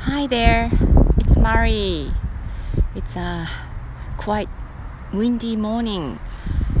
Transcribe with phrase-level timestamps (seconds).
[0.00, 0.70] Hi there,
[1.18, 2.12] it's Mari.
[2.94, 3.46] It's a
[4.16, 4.48] quite
[5.12, 6.18] windy morning.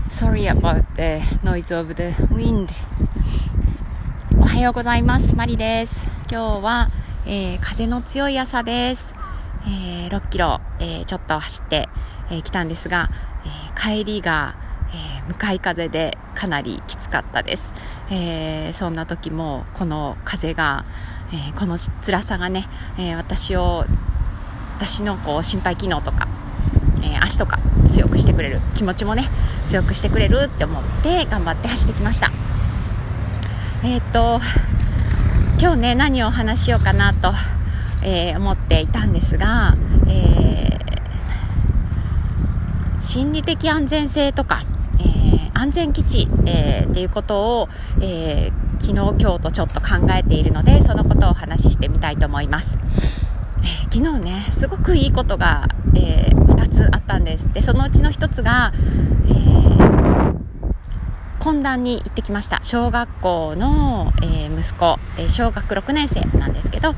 [0.08, 2.70] Sorry about the noise of the wind.
[4.38, 5.36] おはようございます。
[5.36, 6.06] マリです。
[6.30, 6.88] 今日は、
[7.26, 9.14] えー風の強い朝です。
[9.66, 11.88] えー6キロ、えーちょっと走って
[12.30, 13.10] き、えーたんですが、
[13.44, 14.54] えー帰りが、
[14.92, 17.72] えー向かい風でかなりきつかったです。
[18.10, 20.84] えーそんな時もこの風が、
[21.32, 22.68] えーこの辛さがね、
[22.98, 23.84] えー私を
[24.78, 26.26] 私のこう心肺機能とか、
[27.02, 27.58] え足とか
[27.90, 29.28] 強くしてくれる気持ちもね
[29.68, 32.30] 強くしてくれるって思って頑張って走ってきました。
[33.84, 34.40] えーっと
[35.60, 37.32] 今日ね何を話しようかなと、
[38.02, 39.76] え思っていたんですが、
[40.08, 40.78] え
[43.02, 44.64] 心理的安全性とか、
[45.60, 47.68] 安全基地、えーっていうことを、
[48.00, 52.78] えー昨日今日とちょっと考えているのでそのことをお話ししてみたいと思います、
[53.62, 57.52] えー昨日ねすごくいいことが、え2つあったんです。
[57.52, 58.72] でそのうちの1つが、
[59.28, 60.40] えー
[61.40, 62.60] 懇談に行ってきました。
[62.62, 66.94] 小学校の、えー息子、え小学6年生なんですけど、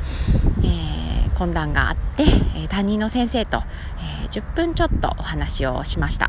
[0.62, 2.24] えー懇談があって、
[2.56, 3.62] え担任の先生と、
[4.22, 6.28] えー10分ちょっとお話をしました。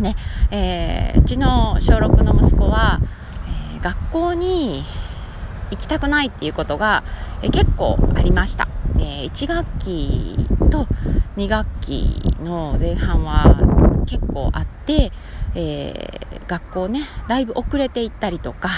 [0.00, 0.14] ね
[0.50, 3.00] えーうちの小6の息子は、
[3.72, 4.82] えー学校に
[5.70, 7.04] 行きたくないっていうことが、
[7.42, 10.36] えー結構ありました、え1学期
[10.70, 10.86] と
[11.36, 15.12] 2学期の前半は結構あって、
[15.54, 18.70] え学校ねだいぶ遅れていったりとか、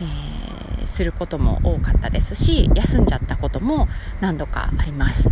[0.00, 3.88] えすることも多かったですし休んじゃったことも
[4.20, 5.28] 何度かあります。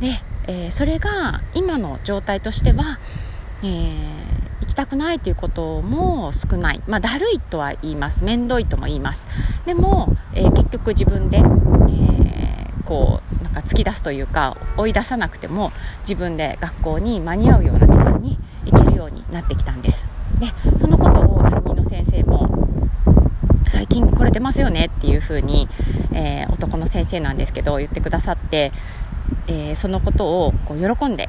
[0.00, 2.98] で、えそれが今の状態としては、
[3.62, 8.24] えー行きたくないということも少ない、まあ、だるいとは言います。
[8.24, 9.26] 面倒いとも言います。
[9.66, 12.46] でも、えー結局自分で、えー
[12.84, 20.06] こうなんか突き出すというか追い出さなくても自分で学校に間に合うような時間に行けるようになってきたんです。
[20.38, 20.46] で
[20.78, 22.48] そのことを担任の先生も
[23.66, 25.68] 最近来れてますよねっていうふうに、
[26.12, 28.72] えー男の先生なんですけど言ってくださって、
[29.48, 31.28] えそのことをこう喜んで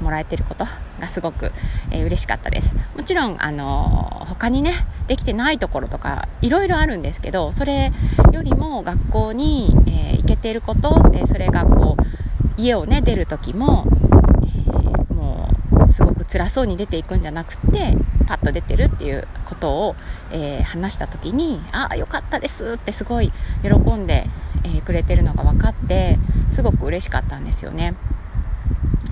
[0.00, 0.64] もらえてること
[1.00, 1.52] がすごく、
[1.90, 7.92] えー嬉しかったですもちろん、あのー他にねできてないところとかいろいろあるんですけどそれ
[8.32, 13.86] よりも学校に、えー行けてることでそれがこう家をね出る時も、
[15.10, 15.48] えも
[15.88, 17.96] うすごく辛そうに出ていくんじゃなくて
[18.26, 19.96] パッと出てるっていうことを、
[20.32, 23.32] え話した時に「ああよかったです」ってすごい
[23.62, 24.28] 喜んで、
[24.64, 26.18] えくれてるのが分かって
[26.50, 27.94] すごく嬉しかったんですよね。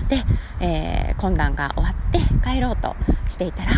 [0.09, 0.23] で、
[0.59, 2.95] えー懇談が終わって帰ろうと
[3.29, 3.71] していたら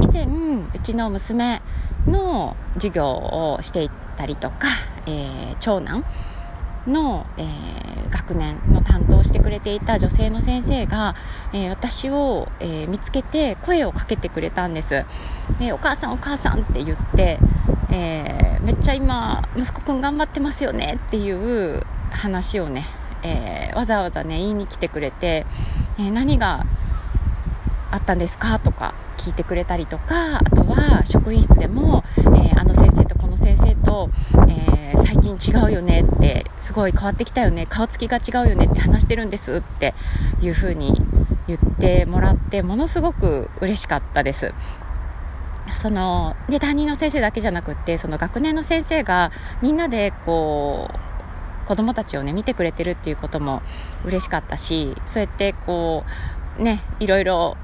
[0.00, 1.60] 以前うちの娘
[2.06, 4.68] の授業をしていたりとか、
[5.06, 6.04] えー長男
[6.86, 11.14] の、えー学年の担当してくれていた女性の先生が、
[11.52, 15.04] えー私を、えー見つけて声をかけてくれたんです。
[15.58, 17.38] でお母さんお母さんって言って、
[17.90, 22.86] えーめっちゃ今息子くん頑張ってますよねっていう話をね、
[23.22, 25.46] えーわざわざね言いに来てくれて、
[25.98, 26.64] えー何が
[27.90, 34.10] あったんですかとか聞いてくれたりとかあとは職員室でも、えーあの先生とこの先生と、
[34.48, 39.94] えー最近違うよねってすごい変わってきたよね顔つきが違うよねって話してるんですって
[40.42, 41.00] いう風に
[41.46, 44.52] 言ってもらってものすごく嬉しかったです。
[45.74, 49.30] そので担任の先生だけじゃなくってその学年の先生が
[49.62, 50.98] みんなでこう
[51.68, 53.60] 子供たちをね見てくれてるっていうことも
[54.02, 56.02] 嬉しかったしそうやってこ
[56.58, 57.58] うねいろいろ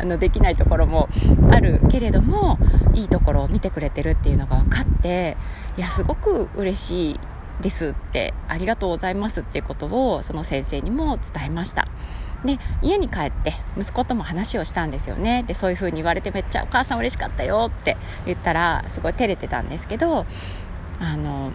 [0.00, 1.08] あのできないところも
[1.50, 2.56] あるけれども
[2.94, 5.36] いいところを見てくれてるっていうのが分かって
[5.76, 7.20] いやすごく嬉しい
[7.60, 11.88] ですってありがとうございますっていうことをその先生にも伝えました。
[12.44, 15.42] で家に帰って息子とも話をしたんですよね。
[15.48, 20.24] でそういう風に言われてめっちゃお母さん嬉しかったよって言ったらすごい照れてたんですけど
[21.00, 21.50] あの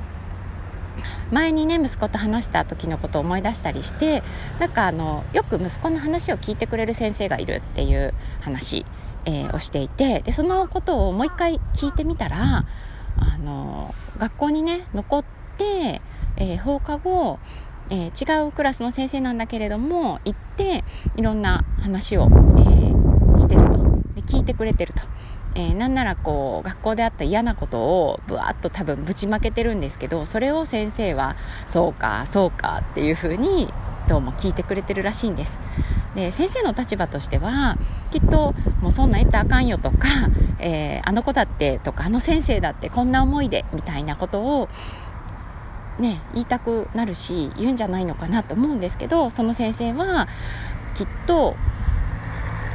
[1.31, 4.23] 前にね息子と話した時のことを思い出したりして
[4.59, 8.85] なんかあのよく息子の話を聞いてくれる先生がいるっていう話、
[9.25, 12.65] えーをしていてでそのことをもう一回聞いてみたら
[13.17, 15.25] あの学校にね残っ
[15.57, 16.01] て、
[16.37, 17.39] えー放課後、
[17.89, 20.83] えー違うクラスの先生なんだけれども行って
[21.15, 23.83] いろんな話を、えしてると
[24.15, 25.01] で聞いてくれてると。
[25.55, 31.35] えーなんならこう学校であった嫌なことをぶわっと多分ぶちまけてるんですけどそれを先生は
[31.67, 33.71] そうかそうかっていうふうに
[34.07, 35.59] どうも聞いてくれてるらしいんです。
[36.15, 37.77] で先生の立場としては
[38.11, 40.07] きっともうそんなん言ったらあかんよとか、
[40.59, 44.69] えーあの子だってとかあの先生だってこんな思いでみたいなことを
[45.99, 50.27] ね言いたくなるし言うんじゃないのかなと思うんですけどその先生は
[50.93, 51.55] きっと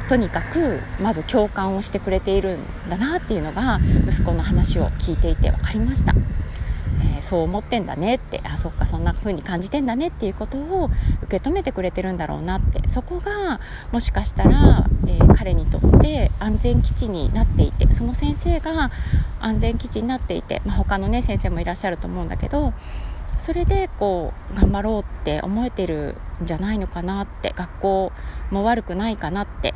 [0.09, 6.15] とにかくまず共感をしてくれているんだなっていうのが息子の話を聞いていて分かりました。
[7.01, 10.89] えー、そう思ってんだねってあそっかそんな風に感じてんだねっていうことを
[11.21, 13.61] 受け止めてくれてるんだろうなってそこが
[13.91, 18.91] もしかしたら、えー、彼にとって安全基地になっていてその先生が
[19.39, 22.73] 安全基地になっていて、まあ、他のね先生もいらっしゃると思うんだけど
[23.37, 28.11] それでこう頑張ろうって思えてるんじゃないのかなって学校
[28.51, 29.73] も悪くないかなって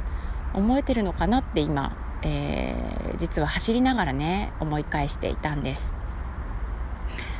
[0.53, 5.93] 思えてるのかなって今、えー、実は走りながらね思い返していたんです。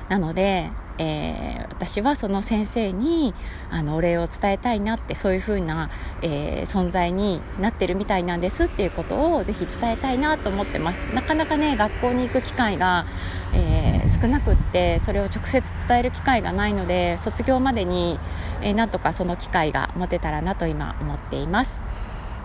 [0.09, 3.33] なので、えー、私はその先生に
[3.71, 5.89] あのお礼を伝えたいなってそういう風な、
[6.21, 13.07] えー、存在になってるみたいなんですっていうことをぜひ伝えたいなと思ってますなかなかね学校に行く機会が、
[13.53, 18.19] えー、少なくってそれを直接伝える機会がないので卒業までに、
[18.61, 21.79] えー、なんとかその機会が持てたらなと今思っています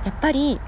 [0.09, 0.59] やっぱり、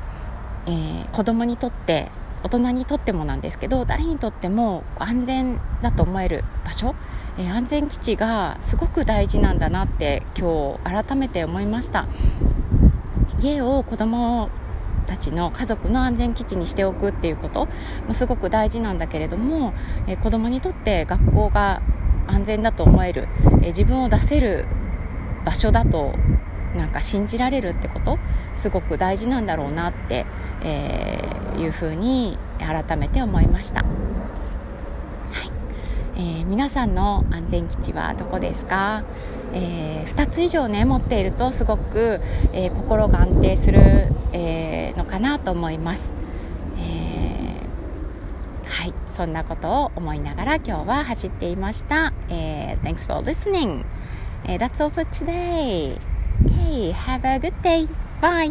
[0.67, 2.11] えー、子供にとって
[2.43, 6.95] 大人にとってもなんですけど誰にとっても安全だと思える場所、
[7.39, 12.07] えー、安全基地がすごく大事なんだなって今日改めて思いました。
[13.41, 14.51] 家を子供
[15.07, 17.67] たちの家族の安全基地にしておくっていうこと
[18.07, 19.73] もすごく大事なんだけれども、
[20.07, 21.81] えー、子供にとって学校が
[22.27, 24.67] 安全だと思える、えー、自分を出せる
[25.47, 26.13] 場所だと
[26.77, 28.19] なんか信じられるってこと？
[28.55, 30.27] すごく大事なんだろうなって、
[30.63, 33.89] えー、いうふうに改めて思いました、は
[35.45, 35.51] い。
[36.17, 39.05] えー、皆さんの安全基地はどこですか、
[39.53, 42.21] えー、2つ以上ね持っているとすごく、
[42.53, 46.13] えー、心が安定する、えー、のかなと思います、
[46.79, 48.95] えー、はい。
[49.13, 53.85] そんなことを思いながら今日は走っていました、えー、Thanks for listening、
[54.45, 55.99] えー、That's all for today
[56.61, 57.87] Okay, have a good day.
[58.21, 58.51] Bye.